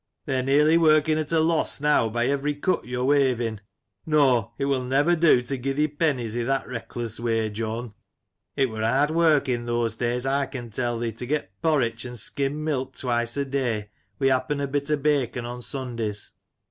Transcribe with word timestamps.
They're 0.25 0.41
nearly 0.41 0.79
working 0.79 1.19
at 1.19 1.31
a 1.31 1.39
loss 1.41 1.79
now 1.79 2.09
by 2.09 2.25
every 2.25 2.55
cut 2.55 2.85
yo 2.87 3.05
weyving. 3.05 3.59
No, 4.03 4.51
it'll 4.57 4.83
never 4.83 5.15
do 5.15 5.43
to 5.43 5.59
gie 5.59 5.73
thee 5.73 5.87
pennies 5.87 6.35
i' 6.35 6.41
that 6.41 6.67
reckless 6.67 7.19
way, 7.19 7.51
Jone.' 7.51 7.93
It 8.55 8.71
wur 8.71 8.81
hard 8.81 9.11
wark 9.11 9.47
i' 9.47 9.57
thoose 9.57 9.95
days, 9.95 10.25
I 10.25 10.47
con 10.47 10.71
tell 10.71 10.99
thi, 10.99 11.11
to 11.11 11.25
get 11.27 11.51
porritch 11.61 12.03
and 12.03 12.17
skim 12.17 12.63
milk 12.63 12.95
twice 12.97 13.37
a 13.37 13.45
day, 13.45 13.91
wi' 14.19 14.29
happen 14.29 14.59
a 14.59 14.65
bit 14.67 14.89
o' 14.89 14.95
bacon 14.97 15.45
on 15.45 15.61
Sundays. 15.61 16.31